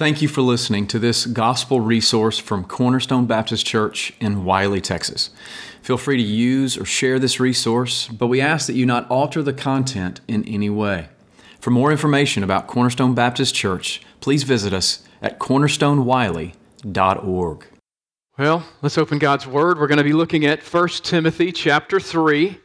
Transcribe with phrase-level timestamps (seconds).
[0.00, 5.28] Thank you for listening to this gospel resource from Cornerstone Baptist Church in Wylie, Texas.
[5.82, 9.42] Feel free to use or share this resource, but we ask that you not alter
[9.42, 11.10] the content in any way.
[11.58, 17.66] For more information about Cornerstone Baptist Church, please visit us at cornerstonewylie.org.
[18.38, 19.78] Well, let's open God's Word.
[19.78, 22.58] We're going to be looking at 1 Timothy chapter 3.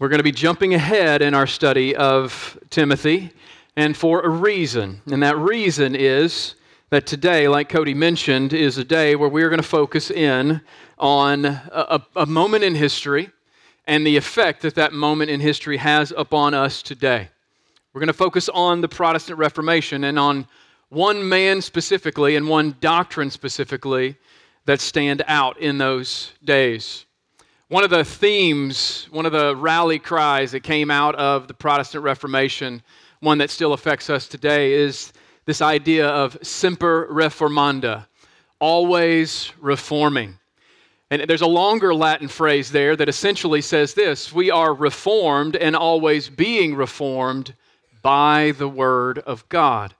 [0.00, 3.30] We're going to be jumping ahead in our study of Timothy
[3.76, 5.00] and for a reason.
[5.10, 6.54] And that reason is
[6.90, 10.60] that today, like Cody mentioned, is a day where we're going to focus in
[10.98, 13.30] on a, a, moment in history
[13.86, 17.28] and the effect that that moment in history has upon us today.
[17.92, 20.46] We're going to focus on the Protestant Reformation and on
[20.90, 24.16] one man specifically and one doctrine specifically
[24.66, 27.06] that stand out in those days.
[27.68, 32.04] One of the themes, one of the rally cries that came out of the Protestant
[32.04, 32.82] Reformation
[33.22, 35.12] one that still affects us today, is
[35.44, 38.06] this idea of semper reformanda,
[38.58, 40.38] always reforming.
[41.08, 45.76] And there's a longer Latin phrase there that essentially says this We are reformed and
[45.76, 47.54] always being reformed
[48.02, 49.94] by the Word of God.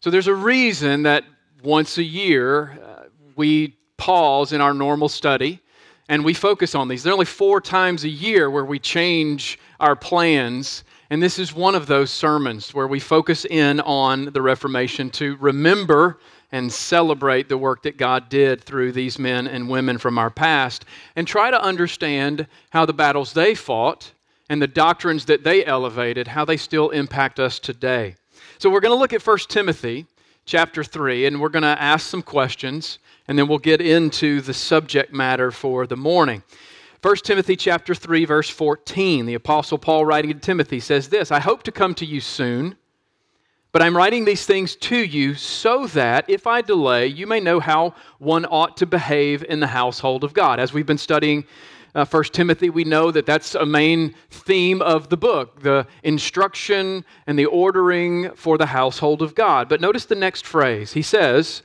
[0.00, 1.24] So there's a reason that
[1.62, 5.60] once a year uh, we pause in our normal study
[6.08, 7.02] and we focus on these.
[7.02, 11.54] There are only four times a year where we change our plans and this is
[11.54, 16.18] one of those sermons where we focus in on the Reformation to remember
[16.52, 20.84] and celebrate the work that God did through these men and women from our past
[21.16, 24.12] and try to understand how the battles they fought
[24.50, 28.14] and the doctrines that they elevated, how they still impact us today.
[28.58, 30.06] So we're going to look at 1 Timothy
[30.44, 32.98] chapter 3 and we're going to ask some questions
[33.28, 36.42] and then we'll get into the subject matter for the morning.
[37.02, 41.38] 1 Timothy chapter 3 verse 14, the apostle Paul writing to Timothy says this, I
[41.38, 42.76] hope to come to you soon,
[43.70, 47.60] but I'm writing these things to you so that if I delay, you may know
[47.60, 50.58] how one ought to behave in the household of God.
[50.58, 51.44] As we've been studying
[51.94, 57.04] uh, 1 Timothy, we know that that's a main theme of the book, the instruction
[57.26, 59.68] and the ordering for the household of God.
[59.68, 60.92] But notice the next phrase.
[60.92, 61.62] He says,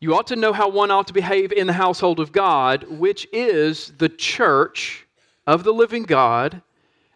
[0.00, 3.26] you ought to know how one ought to behave in the household of God, which
[3.32, 5.06] is the church
[5.46, 6.62] of the living God,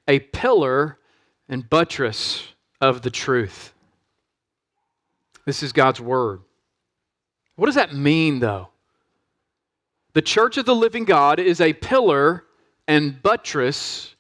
[0.09, 0.99] a pillar
[1.49, 2.49] and buttress
[2.81, 3.73] of the truth.
[5.45, 6.41] This is God's word.
[7.57, 8.69] What does that mean, though?
[10.15, 12.45] The church of the living God is a pillar
[12.89, 14.15] and buttress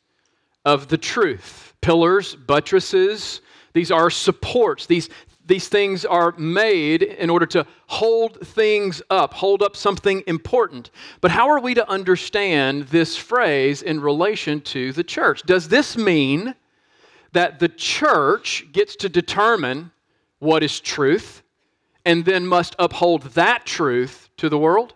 [0.64, 1.74] of the truth.
[1.80, 3.40] Pillars, buttresses,
[3.72, 5.08] these are supports, these
[5.52, 10.90] these things are made in order to hold things up, hold up something important.
[11.20, 15.42] But how are we to understand this phrase in relation to the church?
[15.42, 16.54] Does this mean
[17.32, 19.90] that the church gets to determine
[20.38, 21.42] what is truth
[22.06, 24.94] and then must uphold that truth to the world?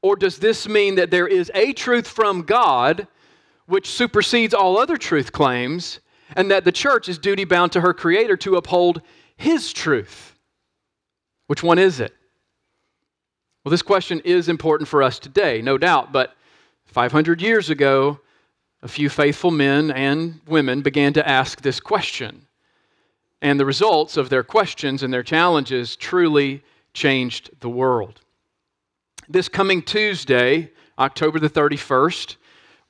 [0.00, 3.06] Or does this mean that there is a truth from God
[3.66, 6.00] which supersedes all other truth claims
[6.34, 9.02] and that the church is duty bound to her Creator to uphold
[9.36, 10.36] His truth.
[11.46, 12.14] Which one is it?
[13.64, 16.34] Well, this question is important for us today, no doubt, but
[16.86, 18.20] 500 years ago,
[18.82, 22.46] a few faithful men and women began to ask this question.
[23.40, 26.62] And the results of their questions and their challenges truly
[26.92, 28.20] changed the world.
[29.28, 32.36] This coming Tuesday, October the 31st,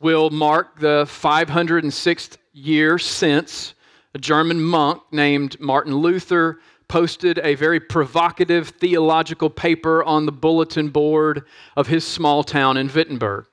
[0.00, 3.74] will mark the 506th year since
[4.14, 10.88] a German monk named Martin Luther posted a very provocative theological paper on the bulletin
[10.88, 11.44] board
[11.76, 13.46] of his small town in Wittenberg.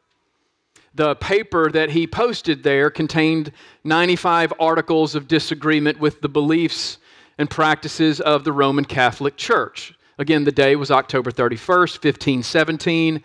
[0.94, 3.52] The paper that he posted there contained
[3.84, 7.00] 95 articles of disagreement with the beliefs
[7.38, 9.96] and practices of the Roman Catholic Church.
[10.20, 13.24] Again, the day was October 31st, 1517,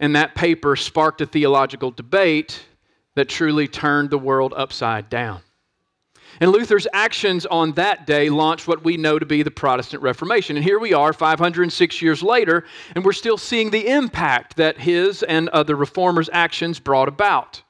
[0.00, 2.64] and that paper sparked a theological debate
[3.14, 5.40] that truly turned the world upside down.
[6.40, 10.56] And Luther's actions on that day launched what we know to be the Protestant Reformation.
[10.56, 15.22] And here we are, 506 years later, and we're still seeing the impact that his
[15.22, 17.62] and other reformers' actions brought about.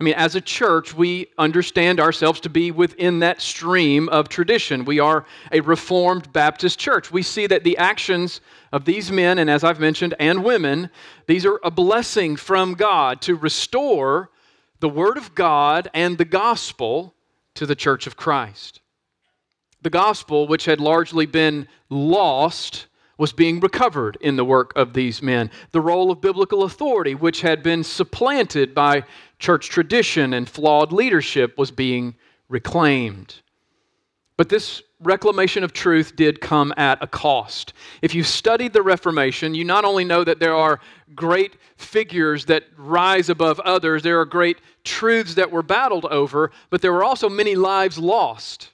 [0.00, 4.84] I mean, as a church, we understand ourselves to be within that stream of tradition.
[4.84, 7.10] We are a Reformed Baptist church.
[7.10, 8.40] We see that the actions
[8.70, 10.90] of these men, and as I've mentioned, and women,
[11.26, 14.30] these are a blessing from God to restore
[14.80, 17.14] the Word of God and the gospel
[17.54, 18.80] to the church of Christ.
[19.82, 22.86] The gospel, which had largely been lost,
[23.16, 25.50] was being recovered in the work of these men.
[25.72, 29.04] The role of biblical authority, which had been supplanted by
[29.38, 32.14] church tradition and flawed leadership, was being
[32.48, 33.40] reclaimed.
[34.36, 37.72] But this reclamation of truth did come at a cost.
[38.02, 40.80] If you studied the Reformation, you not only know that there are
[41.14, 46.82] great figures that rise above others, there are great truths that were battled over, but
[46.82, 48.72] there were also many lives lost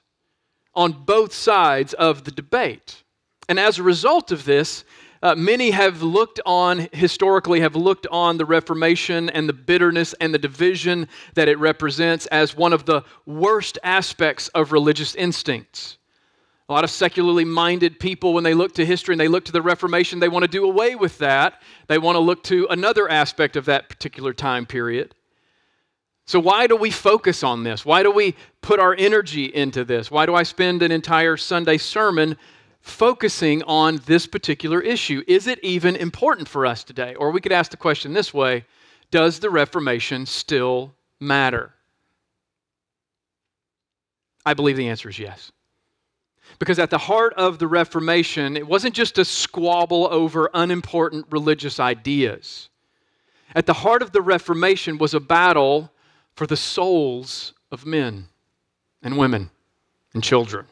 [0.73, 3.03] on both sides of the debate.
[3.47, 4.83] And as a result of this,
[5.21, 10.33] uh, many have looked on, historically, have looked on the Reformation and the bitterness and
[10.33, 15.97] the division that it represents as one of the worst aspects of religious instincts.
[16.67, 19.51] A lot of secularly minded people, when they look to history and they look to
[19.51, 21.61] the Reformation, they want to do away with that.
[21.87, 25.13] They want to look to another aspect of that particular time period.
[26.25, 27.85] So, why do we focus on this?
[27.85, 30.09] Why do we put our energy into this?
[30.09, 32.35] Why do I spend an entire Sunday sermon
[32.81, 35.23] focusing on this particular issue?
[35.27, 37.13] Is it even important for us today?
[37.13, 38.65] Or we could ask the question this way
[39.11, 41.75] Does the Reformation still matter?
[44.43, 45.51] I believe the answer is yes.
[46.59, 51.79] Because at the heart of the Reformation, it wasn't just a squabble over unimportant religious
[51.79, 52.69] ideas.
[53.53, 55.91] At the heart of the Reformation was a battle
[56.35, 58.27] for the souls of men
[59.01, 59.49] and women
[60.13, 60.65] and children.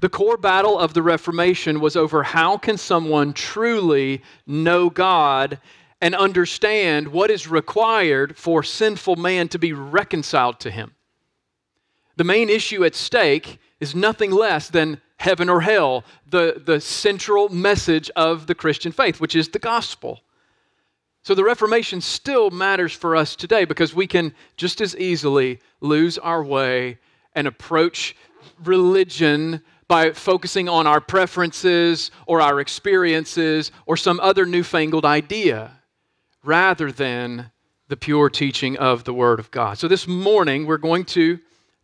[0.00, 5.60] The core battle of the Reformation was over how can someone truly know God
[6.00, 10.94] and understand what is required for sinful man to be reconciled to him.
[12.16, 17.48] The main issue at stake is nothing less than heaven or hell, the, the central
[17.48, 20.20] message of the Christian faith, which is the gospel.
[21.22, 26.16] So the Reformation still matters for us today because we can just as easily lose
[26.16, 26.98] our way
[27.34, 28.16] and approach
[28.64, 35.72] religion by focusing on our preferences or our experiences or some other newfangled idea
[36.42, 37.50] rather than
[37.88, 39.76] the pure teaching of the Word of God.
[39.76, 41.38] So this morning we're going to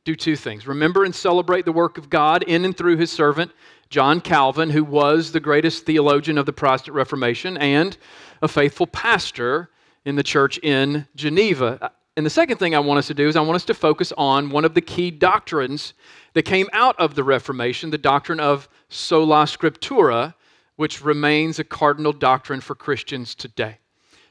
[0.06, 0.68] do two things.
[0.68, 3.50] Remember and celebrate the work of God in and through his servant,
[3.90, 7.98] John Calvin, who was the greatest theologian of the Protestant Reformation and
[8.40, 9.68] a faithful pastor
[10.04, 11.90] in the church in Geneva.
[12.16, 14.12] And the second thing I want us to do is I want us to focus
[14.16, 15.92] on one of the key doctrines
[16.34, 20.34] that came out of the Reformation, the doctrine of sola scriptura,
[20.76, 23.78] which remains a cardinal doctrine for Christians today.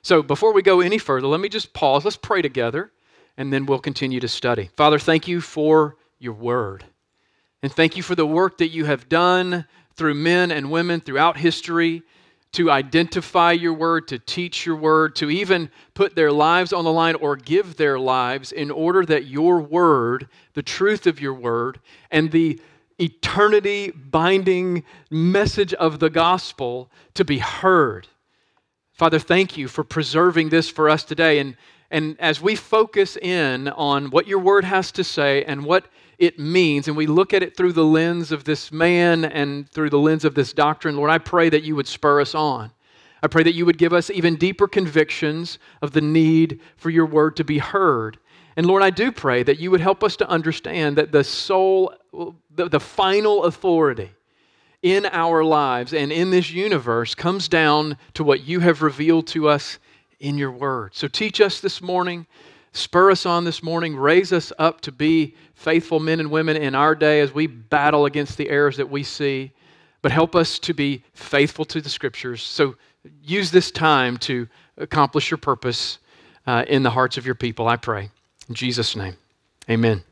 [0.02, 2.06] So before we go any further, let me just pause.
[2.06, 2.92] Let's pray together
[3.38, 4.70] and then we'll continue to study.
[4.76, 6.86] Father, thank you for your word.
[7.62, 9.66] And thank you for the work that you have done
[9.96, 12.04] through men and women throughout history
[12.54, 16.92] to identify your word, to teach your word, to even put their lives on the
[16.92, 21.82] line or give their lives in order that your word, the truth of your word,
[22.12, 22.60] and the
[22.98, 28.08] eternity binding message of the gospel to be heard.
[28.94, 31.40] Father, thank you for preserving this for us today.
[31.40, 31.58] And
[31.96, 35.88] and as we focus in on what your word has to say and what
[36.18, 39.90] it means, and we look at it through the lens of this man and through
[39.90, 42.72] the lens of this doctrine, Lord, I pray that you would spur us on.
[43.24, 47.06] I pray that you would give us even deeper convictions of the need for your
[47.06, 48.20] word to be heard.
[48.58, 51.94] And Lord, I do pray that you would help us to understand that the sole,
[52.54, 54.12] the, the final authority
[54.82, 59.48] in our lives and in this universe comes down to what you have revealed to
[59.48, 59.80] us
[60.20, 60.96] in your word.
[60.96, 62.26] So teach us this morning,
[62.74, 66.76] spur us on this morning, raise us up to be faithful men and women in
[66.76, 69.52] our day as we battle against the errors that we see,
[70.02, 72.44] but help us to be faithful to the scriptures.
[72.44, 72.76] So
[73.24, 74.48] use this time to
[74.78, 76.00] accomplish your purpose
[76.48, 78.10] uh, in the hearts of your people, I pray.
[78.50, 79.16] In Jesus' name,
[79.70, 80.04] amen.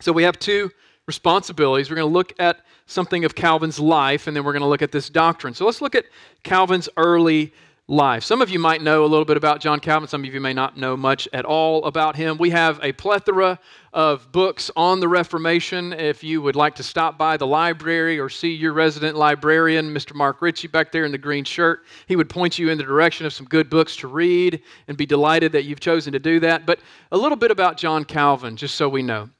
[0.00, 0.70] So we have two
[1.06, 1.90] responsibilities.
[1.90, 4.82] We're going to look at something of Calvin's life, and then we're going to look
[4.82, 5.54] at this doctrine.
[5.54, 6.04] So let's look at
[6.42, 7.52] Calvin's early
[7.88, 8.24] life.
[8.24, 10.52] Some of you might know a little bit about John Calvin, some of you may
[10.52, 12.36] not know much at all about him.
[12.36, 13.60] We have a plethora
[13.92, 15.92] of books on the Reformation.
[15.92, 20.14] If you would like to stop by the library or see your resident librarian, Mr.
[20.14, 23.24] Mark Ritchie, back there in the green shirt, he would point you in the direction
[23.24, 26.66] of some good books to read and be delighted that you've chosen to do that.
[26.66, 26.80] But
[27.12, 29.30] a little bit about John Calvin, just so we know.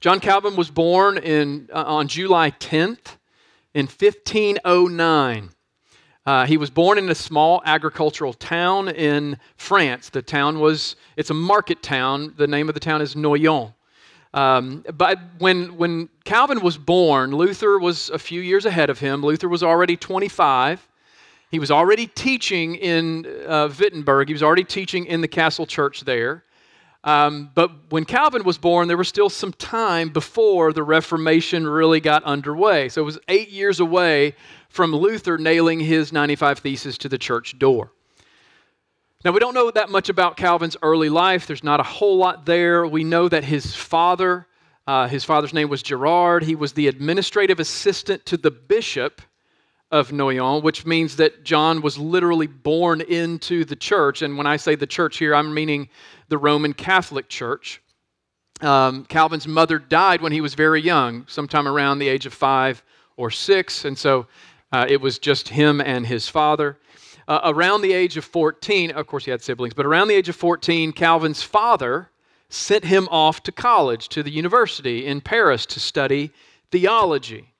[0.00, 3.16] John Calvin was born in, uh, on July 10th
[3.74, 5.50] in 1509.
[6.24, 10.08] Uh, he was born in a small agricultural town in France.
[10.08, 12.34] The town was, it's a market town.
[12.36, 13.74] The name of the town is Noyon.
[14.34, 19.22] Um, but when, when Calvin was born, Luther was a few years ahead of him.
[19.22, 20.88] Luther was already 25.
[21.50, 24.28] He was already teaching in uh, Wittenberg.
[24.28, 26.44] He was already teaching in the castle church there.
[27.04, 32.00] Um, but when Calvin was born, there was still some time before the Reformation really
[32.00, 32.88] got underway.
[32.88, 34.36] So it was eight years away
[34.68, 37.90] from Luther nailing his 95 Theses to the church door.
[39.24, 41.46] Now, we don't know that much about Calvin's early life.
[41.46, 42.86] There's not a whole lot there.
[42.86, 44.46] We know that his father
[44.84, 46.42] Uh, his father's name was Gerard.
[46.42, 49.22] He was the administrative assistant to the bishop
[49.92, 54.22] of Noyon, which means that John was literally born into the church.
[54.22, 55.90] And when I say the church here, I'm meaning
[56.28, 57.82] the Roman Catholic Church.
[58.62, 62.82] Um, Calvin's mother died when he was very young, sometime around the age of five
[63.16, 63.84] or six.
[63.84, 64.26] And so
[64.72, 66.78] uh, it was just him and his father.
[67.28, 70.28] Uh, around the age of 14, of course, he had siblings, but around the age
[70.28, 72.10] of 14, Calvin's father
[72.48, 76.30] sent him off to college, to the university in Paris to study
[76.70, 77.51] theology.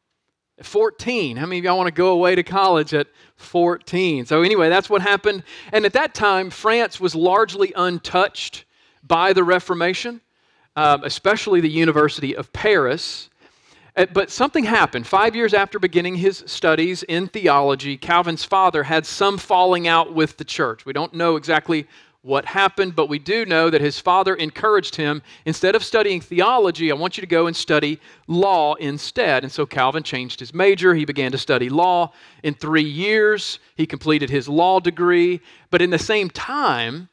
[0.63, 4.27] At 14, how many of y'all want to go away to college at 14?
[4.27, 5.43] So, anyway, that's what happened.
[5.73, 8.65] And at that time, France was largely untouched
[9.03, 10.21] by the Reformation,
[10.77, 13.29] um, especially the University of Paris.
[13.97, 15.05] Uh, but something happened.
[15.05, 20.37] Five years after beginning his studies in theology, Calvin's father had some falling out with
[20.37, 20.87] the church.
[20.87, 21.89] We don't know exactly
[22.23, 26.91] what happened, but we do know that his father encouraged him instead of studying theology,
[26.91, 29.43] I want you to go and study law instead.
[29.43, 30.95] And so Calvin changed his major.
[30.95, 32.13] He began to study law.
[32.45, 35.41] In three years, he completed his law degree.
[35.71, 37.09] But in the same time,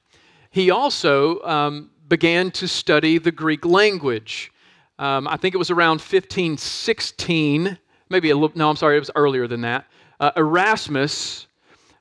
[0.52, 4.52] he also um, began to study the Greek language.
[5.00, 9.12] Um, I think it was around 1516, maybe a little, no, I'm sorry, it was
[9.16, 9.86] earlier than that.
[10.20, 11.48] Uh, Erasmus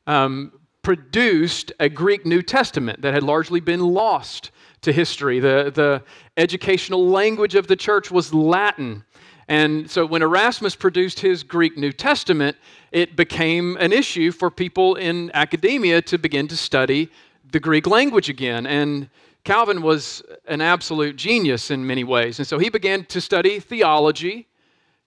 [0.07, 0.53] um,
[0.88, 5.38] produced a Greek New Testament that had largely been lost to history.
[5.38, 6.02] The, the
[6.38, 9.04] educational language of the church was Latin.
[9.49, 12.57] And so when Erasmus produced his Greek New Testament,
[12.90, 17.11] it became an issue for people in academia to begin to study
[17.52, 18.66] the Greek language again.
[18.66, 19.11] And
[19.45, 22.38] Calvin was an absolute genius in many ways.
[22.38, 24.48] And so he began to study theology.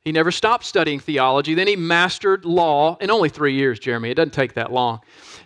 [0.03, 1.53] He never stopped studying theology.
[1.53, 4.09] Then he mastered law in only three years, Jeremy.
[4.09, 5.01] It doesn't take that long.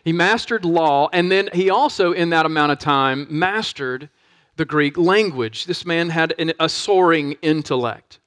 [0.06, 4.10] He mastered law, and then he also, in that amount of time, mastered
[4.56, 5.66] the Greek language.
[5.66, 8.20] This man had an, a soaring intellect.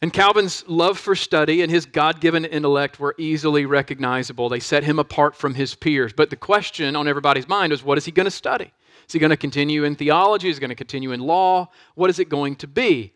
[0.00, 4.48] And Calvin's love for study and his God given intellect were easily recognizable.
[4.48, 6.12] They set him apart from his peers.
[6.12, 8.72] But the question on everybody's mind was what is he going to study?
[9.06, 10.48] Is he going to continue in theology?
[10.48, 11.68] Is he going to continue in law?
[11.94, 13.12] What is it going to be?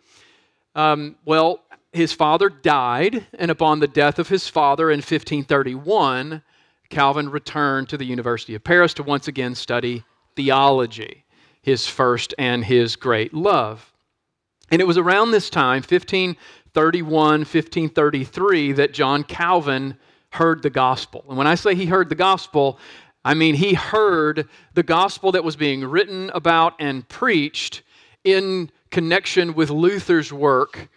[0.76, 1.64] Um, well,
[1.96, 6.42] his father died, and upon the death of his father in 1531,
[6.88, 10.04] Calvin returned to the University of Paris to once again study
[10.36, 11.24] theology,
[11.62, 13.92] his first and his great love.
[14.70, 19.96] And it was around this time, 1531, 1533, that John Calvin
[20.30, 21.24] heard the gospel.
[21.28, 22.78] And when I say he heard the gospel,
[23.24, 27.82] I mean, he heard the gospel that was being written about and preached
[28.22, 30.88] in connection with Luther's work,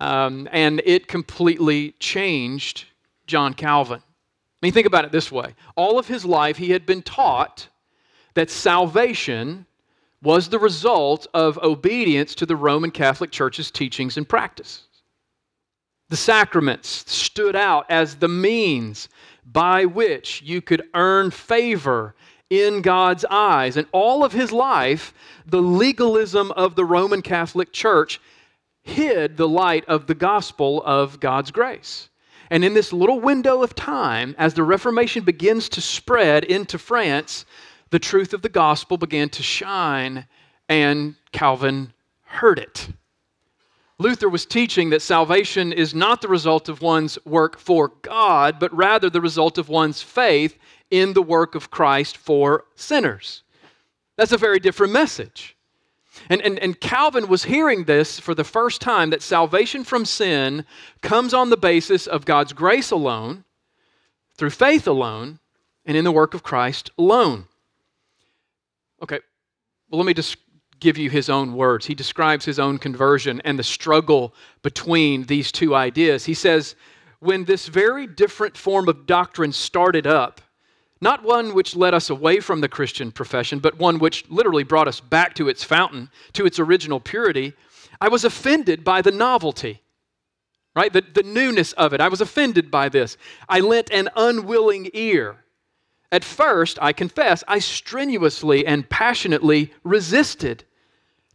[0.00, 2.86] um, and it completely changed
[3.26, 4.00] John Calvin.
[4.00, 7.68] I mean, think about it this way all of his life, he had been taught
[8.34, 9.66] that salvation
[10.22, 14.84] was the result of obedience to the Roman Catholic Church's teachings and practice.
[16.08, 19.08] The sacraments stood out as the means
[19.44, 22.14] by which you could earn favor
[22.50, 23.76] in God's eyes.
[23.76, 25.12] And all of his life,
[25.46, 28.20] the legalism of the Roman Catholic Church
[28.84, 32.08] hid the light of the gospel of God's grace.
[32.50, 37.46] And in this little window of time, as the Reformation begins to spread into France,
[37.90, 40.26] the truth of the gospel began to shine,
[40.68, 42.88] and Calvin heard it.
[43.98, 48.74] Luther was teaching that salvation is not the result of one's work for God, but
[48.74, 50.58] rather the result of one's faith
[50.90, 53.44] in the work of Christ for sinners.
[54.16, 55.53] That's a very different message.
[56.28, 60.64] And, and, and Calvin was hearing this for the first time that salvation from sin
[61.02, 63.44] comes on the basis of God's grace alone,
[64.36, 65.38] through faith alone,
[65.84, 67.46] and in the work of Christ alone.
[69.02, 69.20] Okay,
[69.90, 70.36] well, let me just
[70.80, 71.86] give you his own words.
[71.86, 76.24] He describes his own conversion and the struggle between these two ideas.
[76.24, 76.74] He says,
[77.20, 80.40] When this very different form of doctrine started up,
[81.00, 84.88] not one which led us away from the Christian profession, but one which literally brought
[84.88, 87.52] us back to its fountain, to its original purity,
[88.00, 89.82] I was offended by the novelty,
[90.74, 90.92] right?
[90.92, 92.00] The, the newness of it.
[92.00, 93.16] I was offended by this.
[93.48, 95.44] I lent an unwilling ear.
[96.10, 100.64] At first, I confess, I strenuously and passionately resisted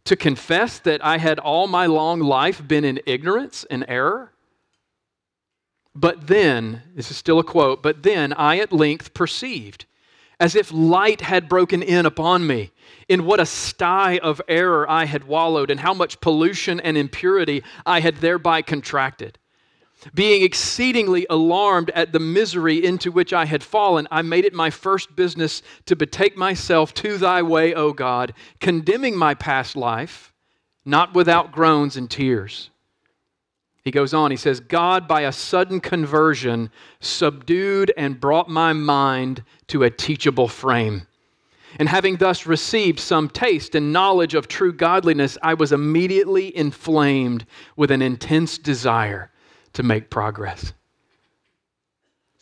[0.04, 4.32] to confess that I had all my long life been in ignorance and error?
[5.94, 9.86] But then, this is still a quote, but then I at length perceived,
[10.38, 12.70] as if light had broken in upon me,
[13.08, 17.62] in what a sty of error I had wallowed, and how much pollution and impurity
[17.84, 19.38] I had thereby contracted.
[20.14, 24.70] Being exceedingly alarmed at the misery into which I had fallen, I made it my
[24.70, 30.32] first business to betake myself to thy way, O God, condemning my past life
[30.84, 32.70] not without groans and tears.
[33.90, 36.70] He goes on, he says, God, by a sudden conversion,
[37.00, 41.08] subdued and brought my mind to a teachable frame.
[41.76, 47.46] And having thus received some taste and knowledge of true godliness, I was immediately inflamed
[47.74, 49.32] with an intense desire
[49.72, 50.72] to make progress.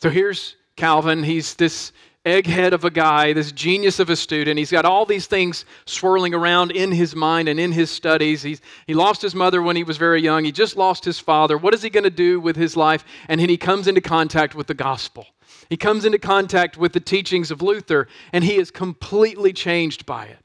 [0.03, 1.23] So here's Calvin.
[1.23, 1.93] He's this
[2.25, 4.57] egghead of a guy, this genius of a student.
[4.57, 8.41] He's got all these things swirling around in his mind and in his studies.
[8.41, 10.43] He's, he lost his mother when he was very young.
[10.43, 11.57] He just lost his father.
[11.57, 13.05] What is he going to do with his life?
[13.27, 15.27] And then he comes into contact with the gospel.
[15.69, 20.25] He comes into contact with the teachings of Luther, and he is completely changed by
[20.25, 20.39] it.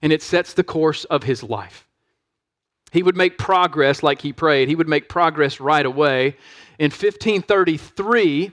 [0.00, 1.86] And it sets the course of his life.
[2.92, 4.68] He would make progress like he prayed.
[4.68, 6.36] He would make progress right away.
[6.78, 8.52] In 1533,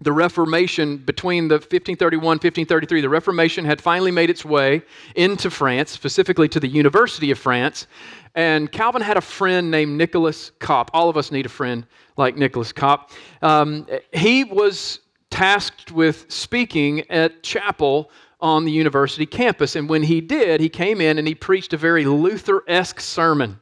[0.00, 4.82] the Reformation, between the 1531 1533, the Reformation had finally made its way
[5.14, 7.86] into France, specifically to the University of France.
[8.34, 10.90] And Calvin had a friend named Nicholas Cop.
[10.92, 11.86] All of us need a friend
[12.16, 13.12] like Nicholas Cop.
[13.40, 14.98] Um, he was
[15.30, 18.10] tasked with speaking at chapel
[18.40, 19.76] on the university campus.
[19.76, 23.60] And when he did, he came in and he preached a very Luther esque sermon.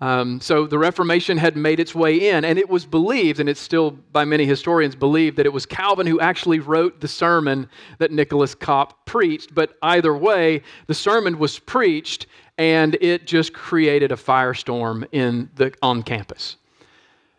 [0.00, 3.60] Um, so the Reformation had made its way in, and it was believed, and it's
[3.60, 8.12] still by many historians believed, that it was Calvin who actually wrote the sermon that
[8.12, 9.54] Nicholas Cop preached.
[9.54, 12.26] But either way, the sermon was preached,
[12.58, 16.56] and it just created a firestorm in the, on campus.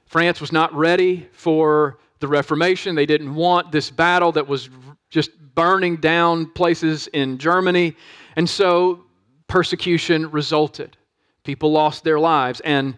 [0.06, 2.96] France was not ready for the Reformation.
[2.96, 4.70] They didn't want this battle that was
[5.10, 7.96] just burning down places in Germany.
[8.36, 9.06] And so
[9.48, 10.98] persecution resulted.
[11.43, 12.98] People lost their lives, and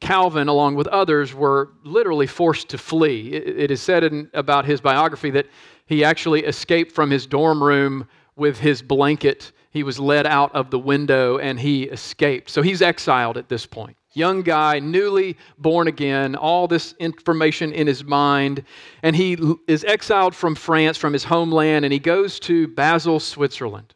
[0.00, 3.32] Calvin, along with others, were literally forced to flee.
[3.32, 5.46] it is said in, about his biography that
[5.86, 9.52] he actually escaped from his dorm room with his blanket.
[9.70, 12.50] He was led out of the window and he escaped.
[12.50, 13.96] So he's exiled at this point.
[14.12, 18.62] Young guy, newly born again, all this information in his mind.
[19.02, 23.93] And he is exiled from France, from his homeland, and he goes to Basel, Switzerland.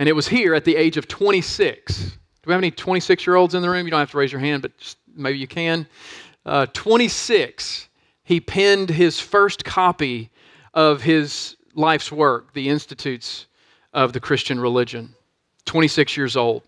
[0.00, 1.98] And it was here at the age of 26.
[1.98, 2.10] Do
[2.46, 3.86] we have any 26 year olds in the room?
[3.86, 4.72] You don't have to raise your hand, but
[5.14, 5.86] maybe you can.
[6.46, 7.86] Uh, 26,
[8.24, 10.30] he penned his first copy
[10.72, 13.46] of his life's work, The Institutes
[13.92, 15.14] of the Christian Religion.
[15.66, 16.62] 26 years old.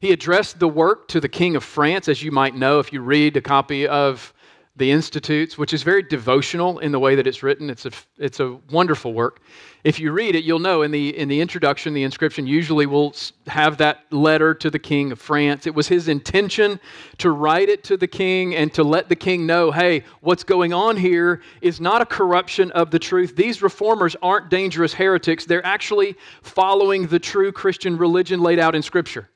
[0.00, 3.00] He addressed the work to the King of France, as you might know if you
[3.00, 4.34] read a copy of
[4.76, 7.68] the Institutes, which is very devotional in the way that it's written.
[7.68, 9.40] It's a, it's a wonderful work.
[9.84, 13.14] If you read it, you'll know in the, in the introduction, the inscription usually will
[13.48, 15.66] have that letter to the King of France.
[15.66, 16.80] It was his intention
[17.18, 20.72] to write it to the king and to let the king know hey, what's going
[20.72, 23.36] on here is not a corruption of the truth.
[23.36, 28.82] These reformers aren't dangerous heretics, they're actually following the true Christian religion laid out in
[28.82, 29.28] Scripture.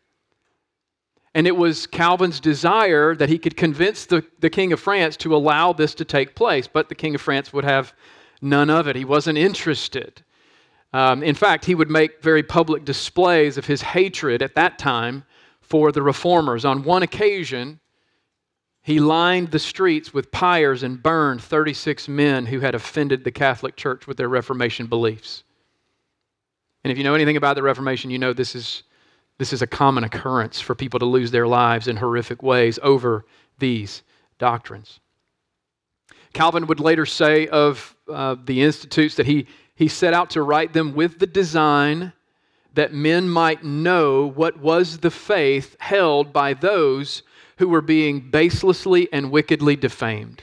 [1.36, 5.36] And it was Calvin's desire that he could convince the, the King of France to
[5.36, 7.92] allow this to take place, but the King of France would have
[8.40, 8.96] none of it.
[8.96, 10.22] He wasn't interested.
[10.94, 15.24] Um, in fact, he would make very public displays of his hatred at that time
[15.60, 16.64] for the reformers.
[16.64, 17.80] On one occasion,
[18.82, 23.76] he lined the streets with pyres and burned 36 men who had offended the Catholic
[23.76, 25.44] Church with their Reformation beliefs.
[26.82, 28.84] And if you know anything about the Reformation, you know this is
[29.38, 33.24] this is a common occurrence for people to lose their lives in horrific ways over
[33.58, 34.02] these
[34.38, 35.00] doctrines.
[36.32, 40.72] Calvin would later say of uh, the institutes that he, he set out to write
[40.72, 42.12] them with the design
[42.74, 47.22] that men might know what was the faith held by those
[47.58, 50.42] who were being baselessly and wickedly defamed.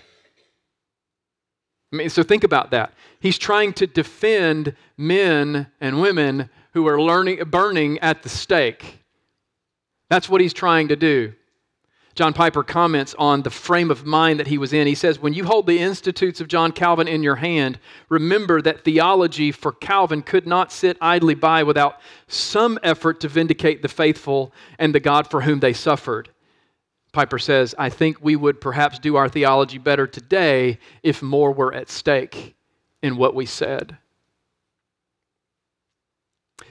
[1.91, 2.91] I mean, so think about that.
[3.19, 8.99] He's trying to defend men and women who are learning, burning at the stake.
[10.09, 11.33] That's what he's trying to do.
[12.15, 14.85] John Piper comments on the frame of mind that he was in.
[14.85, 18.83] He says, When you hold the Institutes of John Calvin in your hand, remember that
[18.83, 24.53] theology for Calvin could not sit idly by without some effort to vindicate the faithful
[24.77, 26.29] and the God for whom they suffered.
[27.13, 31.73] Piper says, I think we would perhaps do our theology better today if more were
[31.73, 32.55] at stake
[33.01, 33.97] in what we said.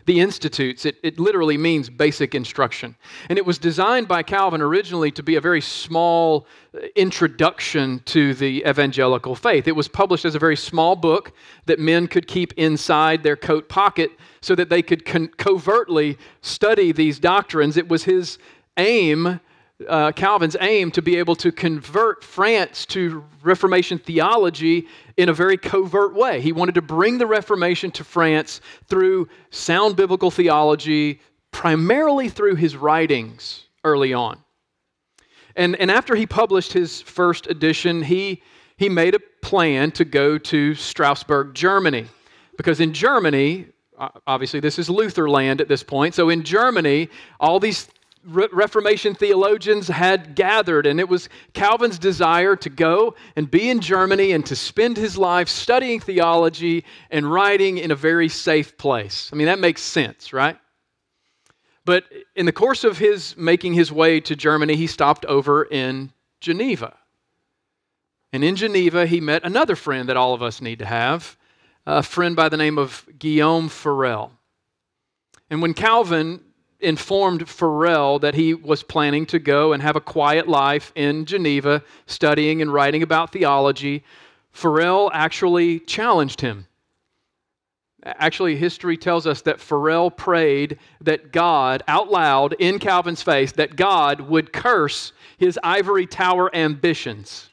[0.04, 2.96] The Institutes, it, it literally means basic instruction.
[3.28, 8.34] And it was designed by Calvin originally to be a very small uh, introduction to
[8.34, 9.68] the evangelical faith.
[9.68, 11.32] It was published as a very small book
[11.66, 14.10] that men could keep inside their coat pocket
[14.40, 17.76] so that they could con- covertly study these doctrines.
[17.76, 18.38] It was his
[18.76, 19.40] aim
[19.88, 25.56] uh, Calvin's aim to be able to convert France to Reformation theology in a very
[25.56, 26.40] covert way.
[26.40, 32.76] He wanted to bring the Reformation to France through sound biblical theology, primarily through his
[32.76, 34.38] writings early on.
[35.56, 38.42] And, and after he published his first edition, he,
[38.76, 42.06] he made a plan to go to Strasbourg, Germany.
[42.56, 43.66] Because in Germany,
[44.26, 47.88] obviously this is Luther land at this point, so in Germany, all these
[48.24, 54.32] Reformation theologians had gathered, and it was Calvin's desire to go and be in Germany
[54.32, 59.28] and to spend his life studying theology and writing in a very safe place.
[59.32, 60.56] I mean, that makes sense, right?
[61.84, 62.04] But
[62.36, 66.96] in the course of his making his way to Germany, he stopped over in Geneva.
[68.32, 71.36] And in Geneva, he met another friend that all of us need to have,
[71.86, 74.32] a friend by the name of Guillaume Farel.
[75.50, 76.40] And when Calvin
[76.82, 81.82] informed Farel that he was planning to go and have a quiet life in Geneva,
[82.06, 84.04] studying and writing about theology,
[84.50, 86.66] Farel actually challenged him.
[88.04, 93.76] Actually, history tells us that Farel prayed that God, out loud in Calvin's face, that
[93.76, 97.48] God would curse his ivory tower ambitions.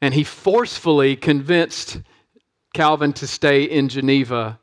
[0.00, 2.00] And he forcefully convinced
[2.74, 4.58] Calvin to stay in Geneva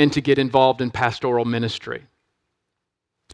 [0.00, 2.02] and to get involved in pastoral ministry.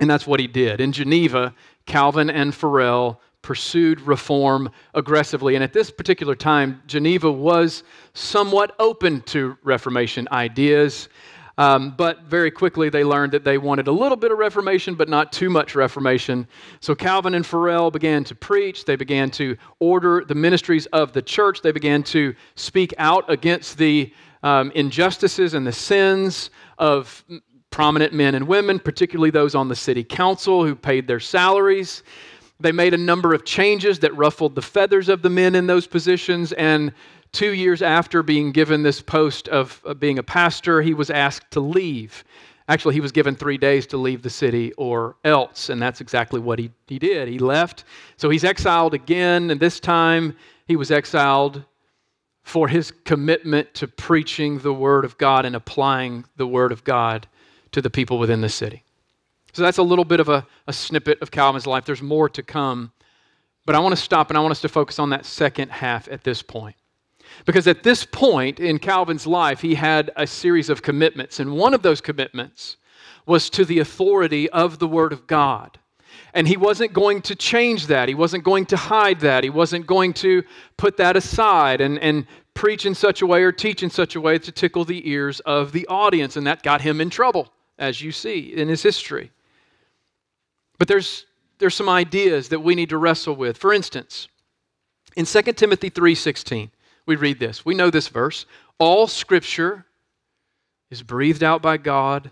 [0.01, 0.81] And that's what he did.
[0.81, 1.55] In Geneva,
[1.87, 5.55] Calvin and Farel pursued reform aggressively.
[5.55, 11.09] And at this particular time, Geneva was somewhat open to Reformation ideas.
[11.57, 15.09] Um, but very quickly they learned that they wanted a little bit of Reformation, but
[15.09, 16.49] not too much Reformation.
[16.81, 18.87] So Calvin and Farel began to preach.
[18.87, 21.63] They began to order the ministries of the church.
[21.63, 24.13] They began to speak out against the
[24.47, 27.25] um, injustices and the sins of
[27.71, 32.05] prominent men and women, particularly those on the city council who paid their salaries.
[32.61, 35.89] They made a number of changes that ruffled the feathers of the men in those
[35.89, 36.53] positions.
[36.53, 36.93] And
[37.33, 41.61] two years after being given this post of, being a pastor, he was asked to
[41.61, 42.23] leave.
[42.69, 46.39] Actually, he was given three days to leave the city or else, and that's exactly
[46.39, 47.27] what he, he did.
[47.27, 47.83] He left.
[48.17, 50.37] So he's exiled again, and this time
[50.69, 51.65] he was exiled
[52.47, 57.27] for his commitment to preaching the Word of God and applying the Word of God
[57.73, 58.85] to the people within the city.
[59.53, 61.85] So that's a little bit of a, a snippet of Calvin's life.
[61.85, 62.93] There's more to come.
[63.67, 66.07] But I want to stop and I want us to focus on that second half
[66.07, 66.77] at this point.
[67.47, 71.41] Because at this point in Calvin's life, he had a series of commitments.
[71.41, 72.77] And one of those commitments
[73.27, 75.81] was to the authority of the Word of God.
[76.37, 78.11] And he wasn't going to change that.
[78.11, 79.43] He wasn't going to hide that.
[79.43, 80.43] He wasn't going to
[80.77, 84.21] put that aside and, and preach in such a way or teach in such a
[84.21, 86.37] way to tickle the ears of the audience.
[86.37, 89.31] And that got him in trouble, as you see in his history.
[90.79, 91.25] But there's,
[91.59, 93.57] there's some ideas that we need to wrestle with.
[93.57, 94.29] For instance,
[95.17, 96.69] in 2 Timothy 3:16,
[97.07, 97.65] we read this.
[97.65, 98.45] We know this verse.
[98.79, 99.87] All scripture
[100.91, 102.31] is breathed out by God.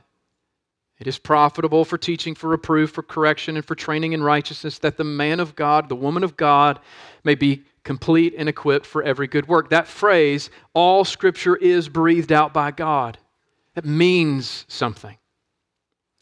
[0.99, 4.97] It is profitable for teaching, for reproof, for correction, and for training in righteousness, that
[4.97, 6.79] the man of God, the woman of God,
[7.25, 9.71] may be complete and equipped for every good work.
[9.71, 13.19] That phrase, all scripture is breathed out by God,
[13.75, 15.17] it means something.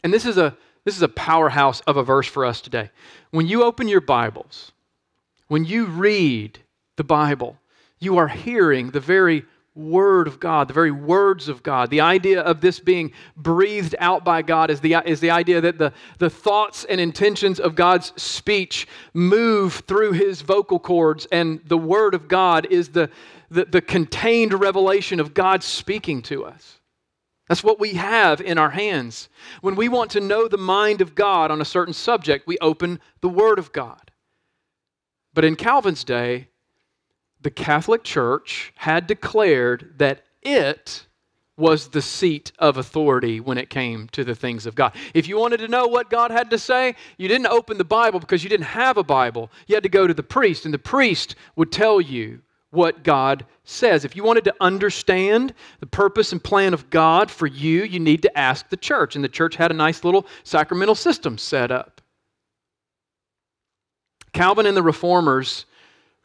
[0.03, 2.91] And this is a this is a powerhouse of a verse for us today.
[3.31, 4.73] When you open your Bibles,
[5.47, 6.59] when you read
[6.97, 7.57] the Bible,
[8.01, 11.89] you are hearing the very Word of God, the very words of God.
[11.89, 15.79] The idea of this being breathed out by God is the, is the idea that
[15.79, 21.79] the, the thoughts and intentions of God's speech move through His vocal cords, and the
[21.79, 23.09] Word of God is the,
[23.51, 26.79] the, the contained revelation of God speaking to us.
[27.49, 29.31] That's what we have in our hands.
[29.63, 33.01] When we want to know the mind of God on a certain subject, we open
[33.23, 34.11] the Word of God.
[35.33, 36.49] But in Calvin's day,
[37.43, 41.07] the Catholic Church had declared that it
[41.57, 44.95] was the seat of authority when it came to the things of God.
[45.13, 48.21] If you wanted to know what God had to say, you didn't open the Bible
[48.21, 49.51] because you didn't have a Bible.
[49.67, 53.45] You had to go to the priest, and the priest would tell you what God
[53.65, 54.05] says.
[54.05, 58.23] If you wanted to understand the purpose and plan of God for you, you need
[58.23, 59.15] to ask the church.
[59.15, 62.01] And the church had a nice little sacramental system set up.
[64.33, 65.67] Calvin and the reformers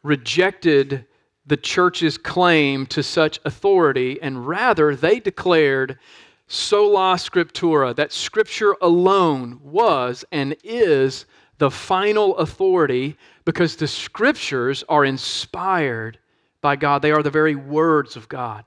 [0.02, 1.06] rejected
[1.46, 5.98] the church's claim to such authority, and rather they declared
[6.46, 11.26] sola scriptura, that scripture alone was and is
[11.58, 16.18] the final authority because the scriptures are inspired
[16.60, 17.02] by God.
[17.02, 18.64] They are the very words of God.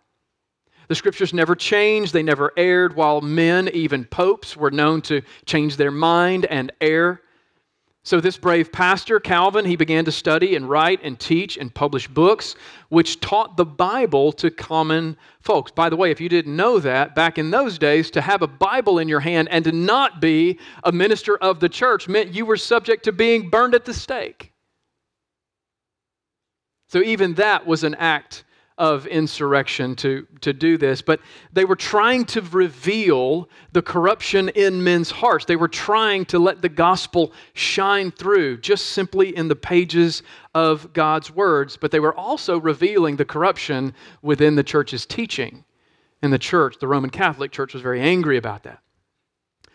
[0.88, 5.78] The scriptures never changed, they never erred, while men, even popes, were known to change
[5.78, 7.22] their mind and err.
[8.03, 12.07] So, this brave pastor, Calvin, he began to study and write and teach and publish
[12.07, 12.55] books
[12.89, 15.71] which taught the Bible to common folks.
[15.71, 18.47] By the way, if you didn't know that, back in those days, to have a
[18.47, 22.43] Bible in your hand and to not be a minister of the church meant you
[22.43, 24.51] were subject to being burned at the stake.
[26.87, 28.45] So, even that was an act
[28.82, 31.20] of insurrection to, to do this, but
[31.54, 35.46] they were trying to reveal the corruption in men's hearts.
[35.46, 40.24] They were trying to let the gospel shine through just simply in the pages
[40.56, 45.63] of God's words, but they were also revealing the corruption within the church's teaching.
[46.24, 48.80] And the church, the Roman Catholic Church, was very angry about that.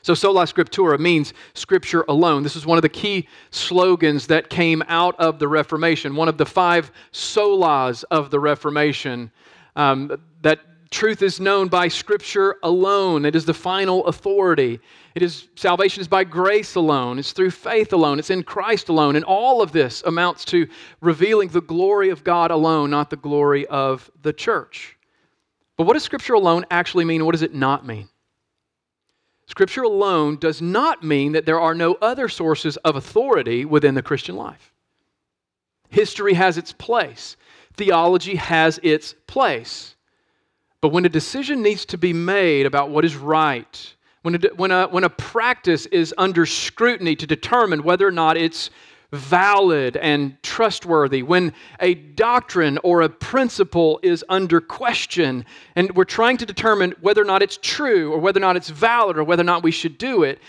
[0.07, 2.45] So, sola scriptura means scripture alone.
[2.45, 6.39] This is one of the key slogans that came out of the Reformation, one of
[6.39, 9.33] the five solas of the Reformation.
[9.75, 10.61] Um, that
[10.93, 14.79] truth is known by scripture alone, it is the final authority.
[15.17, 19.17] It is salvation is by grace alone, it's through faith alone, it's in Christ alone.
[19.17, 20.69] And all of this amounts to
[21.01, 24.97] revealing the glory of God alone, not the glory of the church.
[25.77, 27.25] But what does scripture alone actually mean?
[27.25, 28.09] What does it not mean?
[29.47, 34.03] Scripture alone does not mean that there are no other sources of authority within the
[34.03, 34.73] Christian life.
[35.89, 37.37] History has its place,
[37.75, 39.95] theology has its place.
[40.81, 44.71] But when a decision needs to be made about what is right, when a, when
[44.71, 48.71] a, when a practice is under scrutiny to determine whether or not it's
[49.17, 56.37] valid and trustworthy, when a doctrine or a principle is under question, and we're trying
[56.37, 59.43] to determine whether or not it's true or whether or not it's valid or whether
[59.43, 60.41] or not we should do it,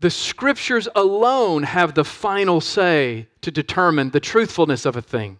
[0.00, 5.38] the scriptures alone have the final say to determine the truthfulness of a thing.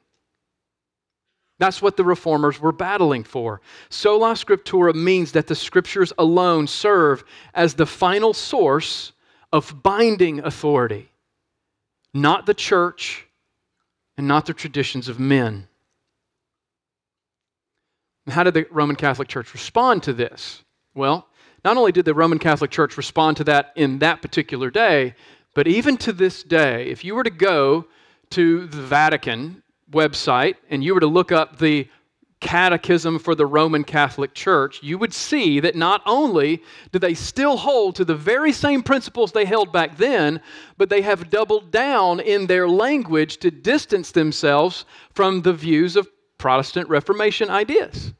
[1.58, 3.60] That's what the reformers were battling for.
[3.88, 7.24] Sola scriptura means that the scriptures alone serve
[7.54, 9.12] as the final source
[9.52, 11.10] of binding authority
[12.14, 13.26] not the church
[14.16, 15.66] and not the traditions of men.
[18.28, 20.62] How did the Roman Catholic Church respond to this?
[20.94, 21.26] Well,
[21.64, 25.14] not only did the Roman Catholic Church respond to that in that particular day,
[25.54, 27.86] but even to this day, if you were to go
[28.30, 31.88] to the Vatican website and you were to look up the
[32.44, 37.56] catechism for the Roman Catholic Church, you would see that not only do they still
[37.56, 40.42] hold to the very same principles they held back then,
[40.76, 46.06] but they have doubled down in their language to distance themselves from the views of
[46.36, 48.12] Protestant Reformation ideas.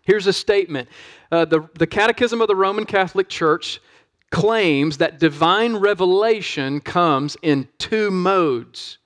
[0.00, 0.88] Here's a statement
[1.30, 3.78] uh, the, the Catechism of the Roman Catholic Church
[4.30, 8.96] claims that divine revelation comes in two modes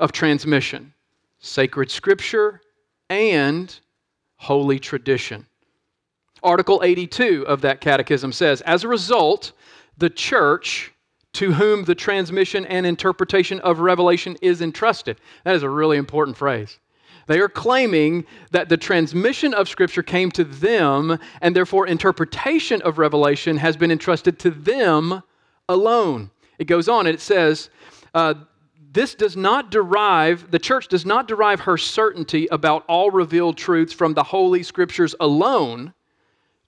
[0.00, 0.94] of transmission
[1.40, 2.62] sacred scripture
[3.10, 3.78] and
[4.36, 5.46] holy tradition.
[6.42, 9.52] Article 82 of that catechism says As a result,
[9.96, 10.92] the church
[11.34, 15.18] to whom the transmission and interpretation of revelation is entrusted.
[15.44, 16.78] That is a really important phrase.
[17.26, 22.98] They are claiming that the transmission of Scripture came to them, and therefore interpretation of
[22.98, 25.22] revelation has been entrusted to them
[25.68, 26.30] alone.
[26.58, 27.70] It goes on and it says,
[28.12, 28.34] uh,
[28.94, 33.92] this does not derive, the church does not derive her certainty about all revealed truths
[33.92, 35.92] from the Holy Scriptures alone.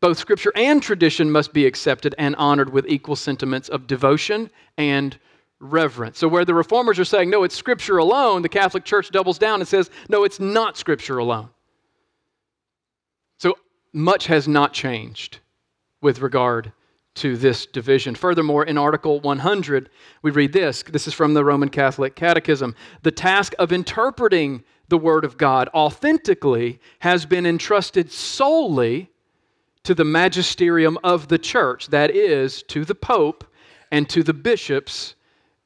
[0.00, 5.16] Both Scripture and tradition must be accepted and honored with equal sentiments of devotion and
[5.60, 6.18] reverence.
[6.18, 9.60] So, where the reformers are saying, no, it's Scripture alone, the Catholic Church doubles down
[9.60, 11.48] and says, no, it's not Scripture alone.
[13.38, 13.56] So,
[13.92, 15.38] much has not changed
[16.00, 16.72] with regard
[17.16, 18.14] to this division.
[18.14, 19.90] Furthermore, in Article 100,
[20.22, 20.82] we read this.
[20.82, 22.74] This is from the Roman Catholic Catechism.
[23.02, 29.10] The task of interpreting the Word of God authentically has been entrusted solely
[29.82, 33.44] to the magisterium of the church, that is, to the Pope
[33.90, 35.14] and to the bishops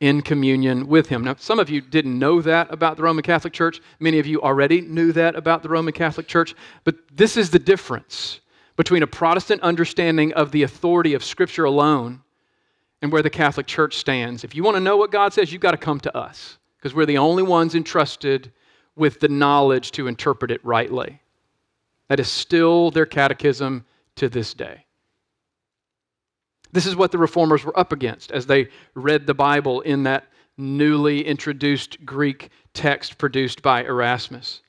[0.01, 1.25] in communion with him.
[1.25, 3.81] Now, some of you didn't know that about the Roman Catholic Church.
[3.99, 6.55] Many of you already knew that about the Roman Catholic Church.
[6.85, 8.41] But this is the difference
[8.81, 12.23] between a Protestant understanding of the authority of Scripture alone
[13.03, 14.43] and where the Catholic Church stands.
[14.43, 16.95] If you want to know what God says, you've got to come to us because
[16.95, 18.51] we're the only ones entrusted
[18.97, 21.21] with the knowledge to interpret it rightly.
[22.09, 23.85] That is still their catechism
[24.17, 24.87] to this day.
[26.73, 30.25] This is what the reformers were up against as they read the Bible in that
[30.57, 34.63] newly introduced Greek text produced by Erasmus.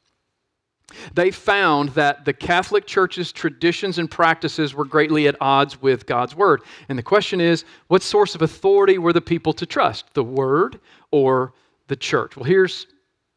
[1.13, 6.35] They found that the Catholic Church's traditions and practices were greatly at odds with God's
[6.35, 6.61] Word.
[6.89, 10.79] And the question is what source of authority were the people to trust, the Word
[11.11, 11.53] or
[11.87, 12.35] the church?
[12.35, 12.87] Well, here's,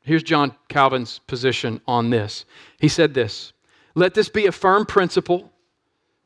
[0.02, 2.44] here's John Calvin's position on this.
[2.78, 3.52] He said this
[3.94, 5.52] Let this be a firm principle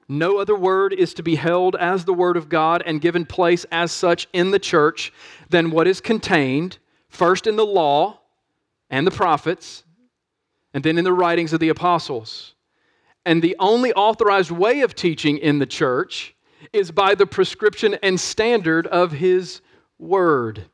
[0.08, 3.64] No other word is to be held as the word of God and given place
[3.70, 5.12] as such in the church
[5.50, 8.20] than what is contained first in the law
[8.90, 9.84] and the prophets,
[10.74, 12.54] and then in the writings of the apostles.
[13.24, 16.34] And the only authorized way of teaching in the church
[16.72, 19.60] is by the prescription and standard of his
[19.98, 20.64] word.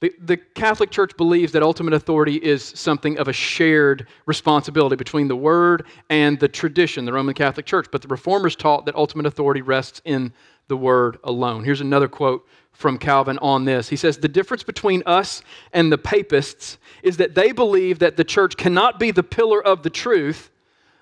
[0.00, 5.26] The, the, Catholic Church believes that ultimate authority is something of a shared responsibility between
[5.26, 7.86] the Word and the tradition, the Roman Catholic Church.
[7.90, 10.34] But the Reformers taught that ultimate authority rests in
[10.68, 11.64] the Word alone.
[11.64, 13.88] Here's another quote from Calvin on this.
[13.88, 18.24] He says, The difference between us and the papists is that they believe that the
[18.24, 20.50] church cannot be the pillar of the truth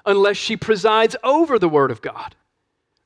[0.06, 2.34] unless she presides over the Word of God.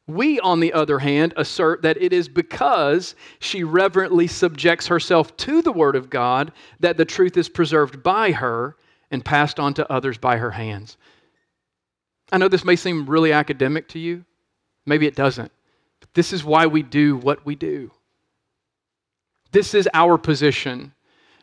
[0.06, 5.60] We, on the other hand, assert that it is because she reverently subjects herself to
[5.60, 8.76] the Word of God that the truth is preserved by her
[9.10, 10.96] and passed on to others by her hands.
[12.32, 14.24] I know this may seem really academic to you.
[14.86, 15.52] Maybe it doesn't.
[16.18, 17.92] This is why we do what we do.
[19.52, 20.92] This is our position.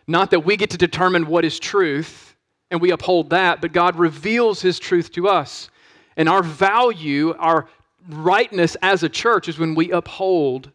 [0.05, 2.35] Not that we get to determine what is truth
[2.69, 5.69] and we uphold that, but God reveals His truth to us.
[6.17, 7.69] And our value, our
[8.09, 10.73] rightness as a church is when we uphold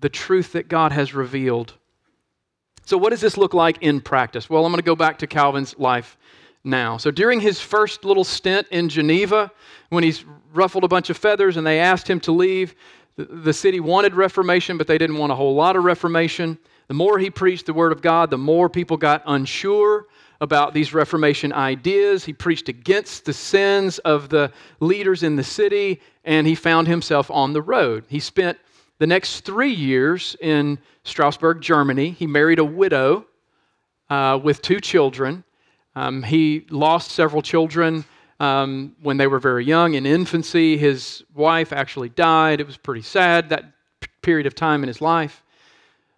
[0.00, 1.74] the truth that God has revealed.
[2.86, 4.48] So, what does this look like in practice?
[4.48, 6.16] Well, I'm going to go back to Calvin's life
[6.64, 6.96] now.
[6.96, 9.50] So, during his first little stint in Geneva,
[9.90, 12.74] when he's ruffled a bunch of feathers and they asked him to leave,
[13.18, 16.56] the city wanted reformation, but they didn't want a whole lot of reformation.
[16.86, 20.06] The more he preached the word of God, the more people got unsure
[20.40, 22.24] about these Reformation ideas.
[22.24, 27.28] He preached against the sins of the leaders in the city, and he found himself
[27.28, 28.04] on the road.
[28.08, 28.56] He spent
[28.98, 32.10] the next three years in Strasbourg, Germany.
[32.10, 33.26] He married a widow
[34.08, 35.42] uh, with two children.
[35.96, 38.04] Um, he lost several children
[38.40, 40.76] um, when they were very young in infancy.
[40.76, 42.60] His wife actually died.
[42.60, 43.64] It was pretty sad that
[44.00, 45.42] p- period of time in his life.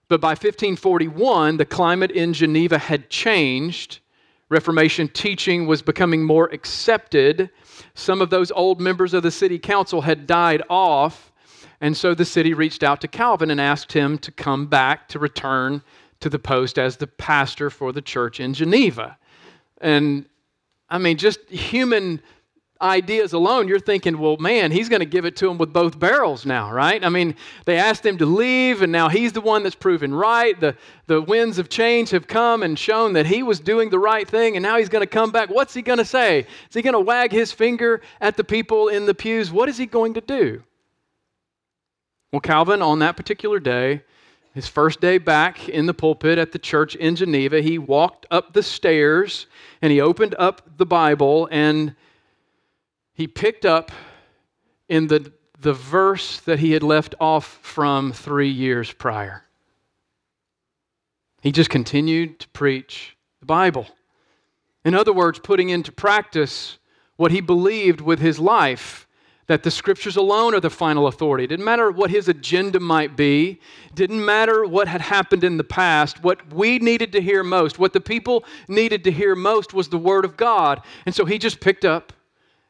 [0.08, 4.00] But by 1541, the climate in Geneva had changed
[4.50, 7.50] Reformation teaching was becoming more accepted.
[7.94, 11.32] Some of those old members of the city council had died off,
[11.80, 15.20] and so the city reached out to Calvin and asked him to come back to
[15.20, 15.82] return
[16.18, 19.16] to the post as the pastor for the church in Geneva.
[19.80, 20.26] And
[20.90, 22.20] I mean, just human
[22.82, 25.98] ideas alone, you're thinking, well, man, he's going to give it to him with both
[25.98, 27.04] barrels now, right?
[27.04, 27.34] I mean,
[27.66, 30.58] they asked him to leave, and now he's the one that's proven right.
[30.58, 30.74] The,
[31.06, 34.56] the winds of change have come and shown that he was doing the right thing,
[34.56, 35.50] and now he's going to come back.
[35.50, 36.40] What's he going to say?
[36.40, 39.52] Is he going to wag his finger at the people in the pews?
[39.52, 40.62] What is he going to do?
[42.32, 44.02] Well, Calvin, on that particular day,
[44.52, 48.52] his first day back in the pulpit at the church in Geneva, he walked up
[48.52, 49.46] the stairs
[49.80, 51.94] and he opened up the Bible and
[53.14, 53.92] he picked up
[54.88, 59.44] in the, the verse that he had left off from three years prior.
[61.42, 63.86] He just continued to preach the Bible.
[64.84, 66.78] In other words, putting into practice
[67.16, 69.06] what he believed with his life
[69.50, 71.42] that the scriptures alone are the final authority.
[71.42, 73.58] It didn't matter what his agenda might be,
[73.96, 76.22] didn't matter what had happened in the past.
[76.22, 79.98] What we needed to hear most, what the people needed to hear most was the
[79.98, 80.82] word of God.
[81.04, 82.12] And so he just picked up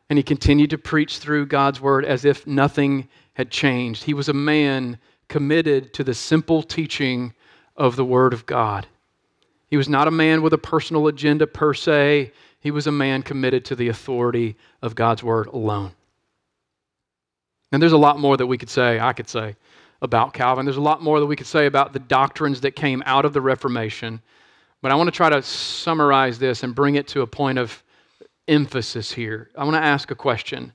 [0.09, 4.05] and he continued to preach through God's word as if nothing had changed.
[4.05, 7.35] He was a man committed to the simple teaching
[7.77, 8.87] of the word of God.
[9.67, 12.33] He was not a man with a personal agenda per se.
[12.59, 15.93] He was a man committed to the authority of God's word alone.
[17.73, 19.57] And there's a lot more that we could say, I could say,
[20.03, 20.65] about Calvin.
[20.65, 23.33] There's a lot more that we could say about the doctrines that came out of
[23.33, 24.21] the Reformation.
[24.83, 27.83] But I want to try to summarize this and bring it to a point of
[28.49, 29.51] emphasis here.
[29.57, 30.73] I want to ask a question.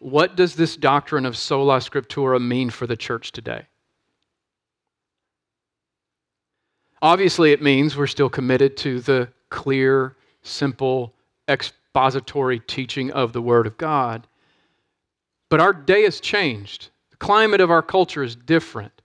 [0.00, 3.66] What does this doctrine of sola scriptura mean for the church today?
[7.00, 11.14] Obviously, it means we're still committed to the clear, simple,
[11.48, 14.26] expository teaching of the Word of God.
[15.52, 16.88] But our day has changed.
[17.10, 19.02] The climate of our culture is different.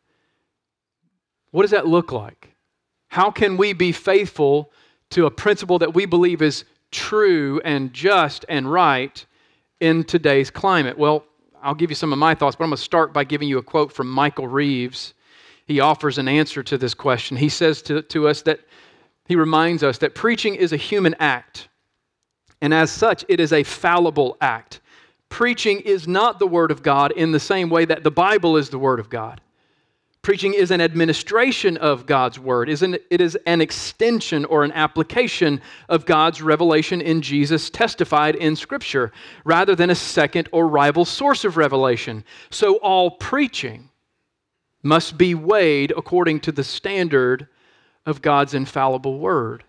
[1.52, 2.56] What does that look like?
[3.10, 4.72] How can we be faithful
[5.10, 9.26] to a principle that we believe is true and just and right
[9.82, 10.98] in today's climate?
[10.98, 11.26] Well,
[11.62, 13.58] I'll give you some of my thoughts, but I'm going to start by giving you
[13.58, 15.16] a quote from Michael Reeves.
[15.66, 17.36] He offers an answer to this question.
[17.36, 18.62] He says to, to us that
[19.26, 21.68] he reminds us that preaching is a human act,
[22.62, 24.80] and as such, it is a fallible act.
[25.30, 28.70] Preaching is not the Word of God in the same way that the Bible is
[28.70, 29.42] the Word of God.
[30.24, 32.68] Preaching is an administration of God's word.
[32.68, 39.14] It is an extension or an application of God's revelation in Jesus testified in Scripture,
[39.46, 42.26] rather than a second or rival source of revelation.
[42.50, 43.90] So all preaching
[44.84, 47.48] must be weighed according to the standard
[48.06, 49.64] of God's infallible word.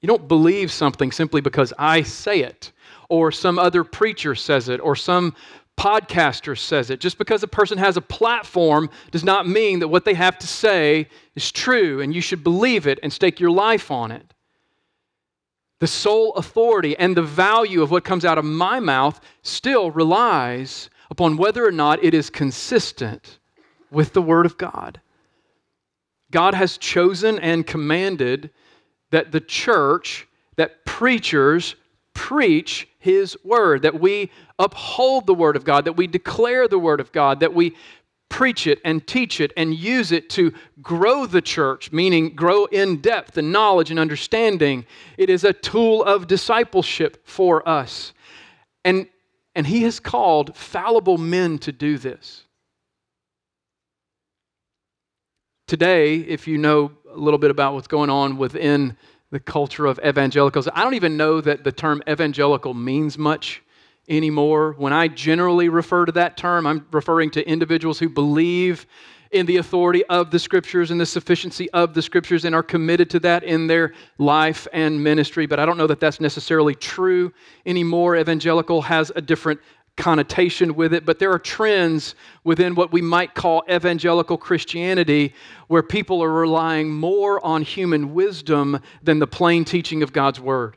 [0.00, 2.70] You don't believe something simply because I say it,
[3.12, 5.34] or some other preacher says it, or some
[5.78, 6.98] podcaster says it.
[6.98, 10.46] Just because a person has a platform does not mean that what they have to
[10.46, 14.32] say is true and you should believe it and stake your life on it.
[15.80, 20.88] The sole authority and the value of what comes out of my mouth still relies
[21.10, 23.40] upon whether or not it is consistent
[23.90, 25.02] with the Word of God.
[26.30, 28.48] God has chosen and commanded
[29.10, 31.76] that the church, that preachers
[32.14, 37.00] preach His Word, that we uphold the Word of God, that we declare the Word
[37.00, 37.76] of God, that we
[38.28, 42.96] preach it and teach it and use it to grow the church, meaning grow in
[43.00, 44.86] depth and knowledge and understanding.
[45.18, 48.14] It is a tool of discipleship for us.
[48.84, 49.06] And,
[49.54, 52.44] and He has called fallible men to do this.
[55.68, 58.96] Today, if you know a little bit about what's going on within
[59.32, 60.68] the culture of evangelicals.
[60.72, 63.62] I don't even know that the term evangelical means much
[64.08, 64.74] anymore.
[64.76, 68.86] When I generally refer to that term, I'm referring to individuals who believe
[69.30, 73.08] in the authority of the scriptures and the sufficiency of the scriptures and are committed
[73.08, 75.46] to that in their life and ministry.
[75.46, 77.32] But I don't know that that's necessarily true
[77.64, 78.16] anymore.
[78.16, 79.60] Evangelical has a different
[79.96, 82.14] connotation with it, but there are trends
[82.44, 85.34] within what we might call evangelical Christianity
[85.68, 90.76] where people are relying more on human wisdom than the plain teaching of God's Word.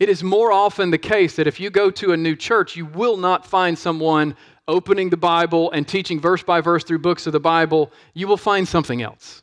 [0.00, 2.86] It is more often the case that if you go to a new church, you
[2.86, 4.36] will not find someone
[4.68, 7.90] opening the Bible and teaching verse by verse through books of the Bible.
[8.14, 9.42] You will find something else.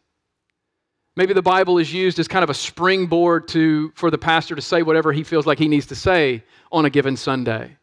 [1.18, 4.62] Maybe the Bible is used as kind of a springboard to, for the pastor to
[4.62, 7.78] say whatever he feels like he needs to say on a given Sunday.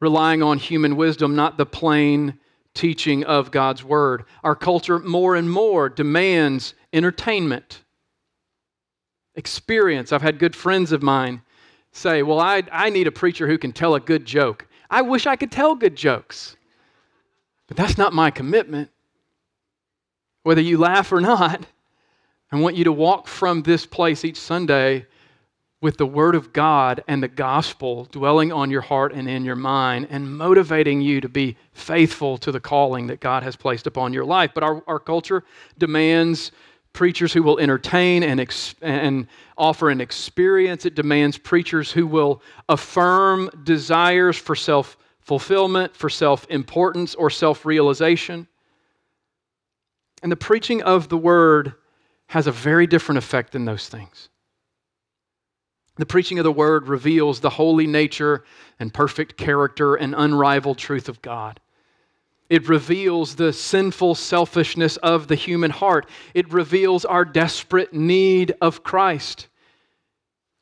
[0.00, 2.38] Relying on human wisdom, not the plain
[2.74, 4.24] teaching of God's Word.
[4.44, 7.82] Our culture more and more demands entertainment,
[9.34, 10.12] experience.
[10.12, 11.40] I've had good friends of mine
[11.92, 14.66] say, Well, I, I need a preacher who can tell a good joke.
[14.90, 16.56] I wish I could tell good jokes,
[17.66, 18.90] but that's not my commitment
[20.42, 21.66] whether you laugh or not.
[22.50, 25.06] I want you to walk from this place each Sunday
[25.80, 29.56] with the Word of God and the gospel dwelling on your heart and in your
[29.56, 34.12] mind and motivating you to be faithful to the calling that God has placed upon
[34.12, 34.52] your life.
[34.54, 35.42] But our, our culture
[35.78, 36.52] demands
[36.92, 39.26] preachers who will entertain and, ex- and
[39.58, 40.86] offer an experience.
[40.86, 47.64] It demands preachers who will affirm desires for self fulfillment, for self importance, or self
[47.64, 48.46] realization.
[50.22, 51.74] And the preaching of the word
[52.28, 54.28] has a very different effect than those things.
[55.96, 58.44] The preaching of the word reveals the holy nature
[58.78, 61.60] and perfect character and unrivaled truth of God.
[62.48, 66.08] It reveals the sinful selfishness of the human heart.
[66.34, 69.48] It reveals our desperate need of Christ,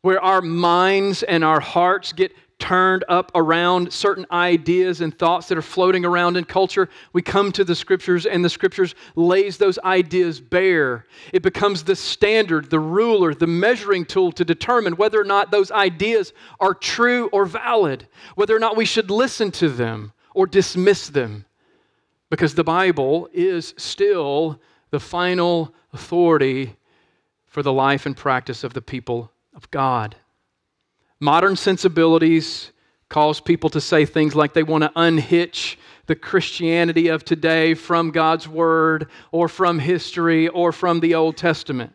[0.03, 5.59] where our minds and our hearts get turned up around certain ideas and thoughts that
[5.59, 6.89] are floating around in culture.
[7.13, 11.07] We come to the scriptures and the scriptures lays those ideas bare.
[11.33, 15.73] It becomes the standard, the ruler, the measuring tool to determine whether or not those
[15.73, 18.07] ideas are true or valid,
[18.37, 21.47] whether or not we should listen to them or dismiss them.
[22.29, 26.77] Because the Bible is still the final authority
[27.47, 30.15] for the life and practice of the people of God.
[31.21, 32.73] Modern sensibilities
[33.11, 38.11] cause people to say things like they want to unhitch the Christianity of today from
[38.11, 41.93] God's Word or from history or from the Old Testament.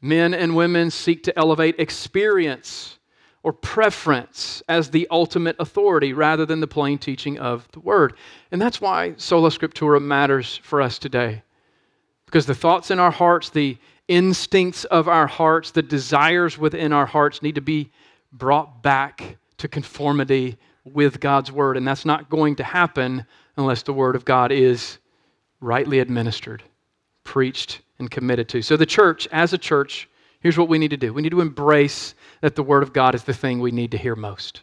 [0.00, 2.98] Men and women seek to elevate experience
[3.42, 8.14] or preference as the ultimate authority rather than the plain teaching of the Word.
[8.52, 11.42] And that's why Sola Scriptura matters for us today.
[12.26, 17.06] Because the thoughts in our hearts, the instincts of our hearts, the desires within our
[17.06, 17.90] hearts need to be
[18.32, 21.76] brought back to conformity with God's word.
[21.76, 23.24] And that's not going to happen
[23.56, 24.98] unless the word of God is
[25.60, 26.62] rightly administered,
[27.24, 28.62] preached, and committed to.
[28.62, 30.08] So, the church, as a church,
[30.40, 33.14] here's what we need to do we need to embrace that the word of God
[33.14, 34.62] is the thing we need to hear most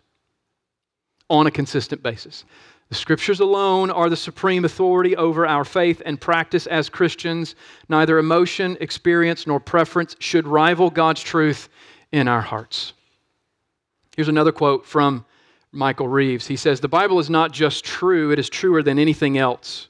[1.29, 2.43] on a consistent basis.
[2.89, 7.53] The scriptures alone are the supreme authority over our faith and practice as Christians.
[7.87, 11.69] Neither emotion, experience, nor preference should rival God's truth
[12.11, 12.93] in our hearts.
[14.19, 15.23] Here's another quote from
[15.71, 16.45] Michael Reeves.
[16.45, 19.87] He says, The Bible is not just true, it is truer than anything else.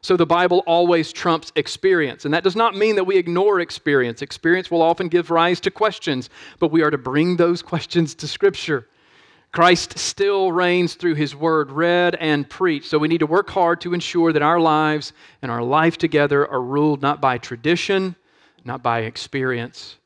[0.00, 2.24] So the Bible always trumps experience.
[2.24, 4.22] And that does not mean that we ignore experience.
[4.22, 8.26] Experience will often give rise to questions, but we are to bring those questions to
[8.26, 8.88] Scripture.
[9.52, 12.88] Christ still reigns through his word, read and preached.
[12.88, 15.12] So we need to work hard to ensure that our lives
[15.42, 18.16] and our life together are ruled not by tradition,
[18.64, 19.98] not by experience,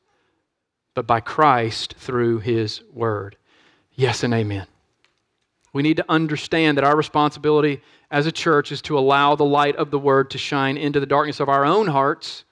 [0.95, 3.37] but by Christ through his word.
[3.95, 4.67] Yes and amen.
[5.73, 7.81] We need to understand that our responsibility
[8.11, 11.05] as a church is to allow the light of the word to shine into the
[11.05, 12.45] darkness of our own hearts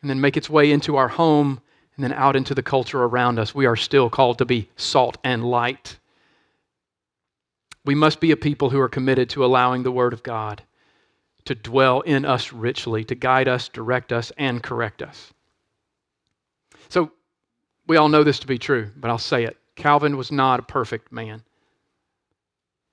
[0.00, 1.60] and then make its way into our home
[1.94, 3.54] and then out into the culture around us.
[3.54, 5.98] We are still called to be salt and light.
[7.84, 10.62] We must be a people who are committed to allowing the Word of God
[11.44, 15.32] to dwell in us richly, to guide us, direct us, and correct us.
[16.88, 17.12] So,
[17.86, 19.56] we all know this to be true, but I'll say it.
[19.80, 21.42] Calvin was not a perfect man.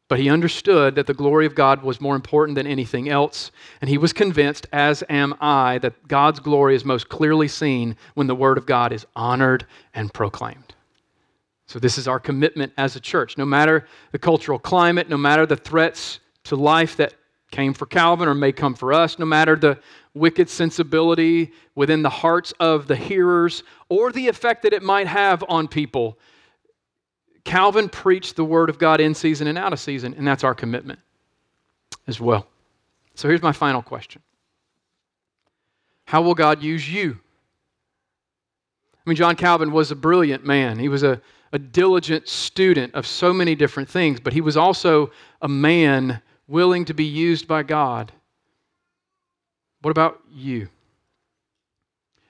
[0.07, 3.89] But he understood that the glory of God was more important than anything else, and
[3.89, 8.35] he was convinced, as am I, that God's glory is most clearly seen when the
[8.35, 10.75] Word of God is honored and proclaimed.
[11.65, 13.37] So, this is our commitment as a church.
[13.37, 17.13] No matter the cultural climate, no matter the threats to life that
[17.51, 19.77] came for Calvin or may come for us, no matter the
[20.13, 25.43] wicked sensibility within the hearts of the hearers or the effect that it might have
[25.49, 26.17] on people,
[27.47, 30.53] Calvin preached the Word of God in season and out of season, and that's our
[30.53, 30.99] commitment
[32.05, 32.47] as well.
[33.15, 34.21] So, here's my final question
[36.05, 37.17] How will God use you?
[38.93, 40.77] I mean, John Calvin was a brilliant man.
[40.77, 41.21] He was a
[41.53, 46.85] a diligent student of so many different things, but he was also a man willing
[46.85, 48.11] to be used by God.
[49.81, 50.69] What about you?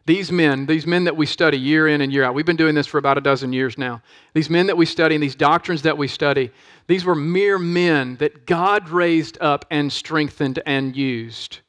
[0.08, 2.76] These men, these men that we study year in and year out, we've been doing
[2.76, 4.02] this for about a dozen years now.
[4.34, 6.50] These men that we study and these doctrines that we study,
[6.88, 11.60] these were mere men that God raised up and strengthened and used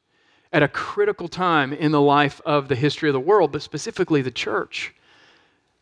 [0.53, 4.21] at a critical time in the life of the history of the world, but specifically
[4.21, 4.95] the church.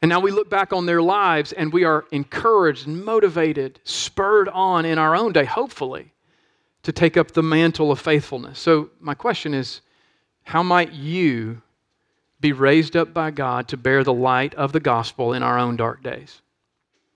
[0.01, 4.49] And now we look back on their lives and we are encouraged and motivated, spurred
[4.49, 6.11] on in our own day, hopefully,
[6.81, 8.57] to take up the mantle of faithfulness.
[8.57, 9.81] So, my question is
[10.41, 11.61] how might you
[12.39, 15.75] be raised up by God to bear the light of the gospel in our own
[15.75, 16.41] dark days?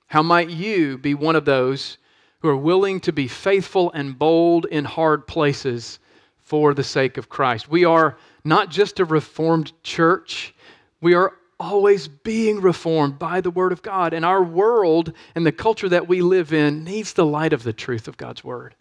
[0.08, 1.98] How might you be one of those
[2.40, 6.00] who are willing to be faithful and bold in hard places
[6.40, 7.70] for the sake of Christ?
[7.70, 10.54] We are not just a reformed church,
[11.00, 14.14] we are always being reformed by the Word of God.
[14.14, 17.72] And our world and the culture that we live in needs the light of the
[17.72, 18.76] truth of God's Word.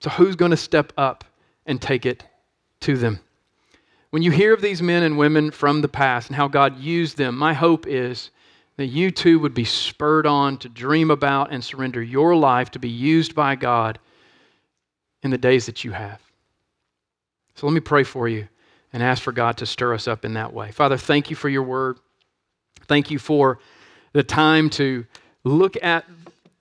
[0.00, 1.24] So, who's going to step up
[1.66, 2.24] and take it
[2.80, 3.20] to them?
[4.10, 7.18] When you hear of these men and women from the past and how God used
[7.18, 8.30] them, my hope is
[8.76, 12.78] that you too would be spurred on to dream about and surrender your life to
[12.78, 13.98] be used by God
[15.22, 16.20] in the days that you have.
[17.54, 18.48] So, let me pray for you
[18.92, 20.70] and ask for God to stir us up in that way.
[20.70, 21.98] Father, thank you for your word.
[22.86, 23.58] Thank you for
[24.12, 25.04] the time to
[25.44, 26.04] look at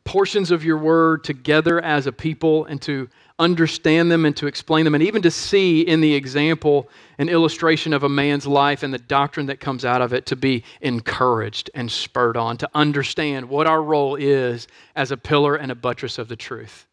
[0.04, 3.10] portions of your word together as a people and to
[3.40, 7.94] understand them and to explain them, and even to see in the example an illustration
[7.94, 11.70] of a man's life and the doctrine that comes out of it to be encouraged
[11.76, 16.18] and spurred on, to understand what our role is as a pillar and a buttress
[16.18, 16.86] of the truth.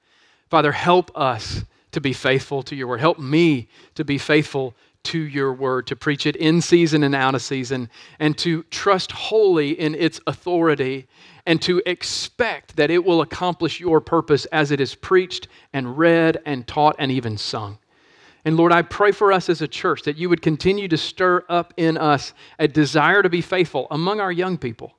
[0.51, 3.01] Father, help us to be faithful to your word.
[3.01, 4.75] Help me to be faithful
[5.05, 7.89] to your word, to preach it in season and out of season,
[8.19, 11.07] and to trust wholly in its authority,
[11.47, 16.39] and to expect that it will accomplish your purpose as it is preached and read
[16.47, 17.79] and taught and even sung.
[18.45, 21.45] And Lord, I pray for us as a church that you would continue to stir
[21.49, 24.95] up in us a desire to be faithful among our young people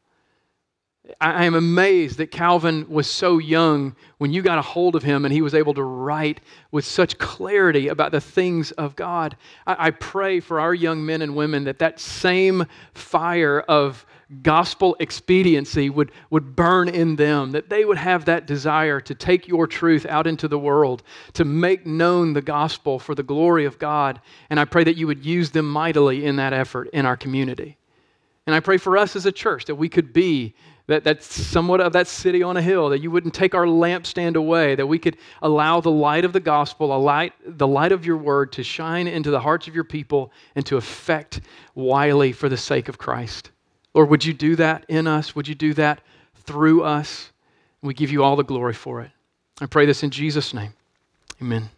[1.22, 5.26] I am amazed that Calvin was so young when you got a hold of him
[5.26, 6.41] and he was able to write
[6.72, 9.38] with such clarity about the things of God.
[9.68, 14.06] I, pray for our young men and women that that same fire of
[14.41, 19.47] gospel expediency would, would burn in them, that they would have that desire to take
[19.47, 23.79] your truth out into the world, to make known the gospel for the glory of
[23.79, 24.21] God.
[24.49, 27.77] And I pray that you would use them mightily in that effort in our community.
[28.47, 30.53] And I pray for us as a church that we could be
[30.88, 34.36] that, that's somewhat of that city on a hill, that you wouldn't take our lampstand
[34.36, 38.05] away, that we could allow the light of the gospel, a light, the light of
[38.05, 41.41] your word to shine into the hearts of your people and to affect
[41.73, 43.49] wily for the sake of Christ.
[43.96, 45.36] Lord, would you do that in us?
[45.36, 46.02] Would you do that
[46.43, 47.32] through us?
[47.82, 49.12] We give you all the glory for it.
[49.62, 50.74] I pray this in Jesus' name.
[51.41, 51.70] Amen.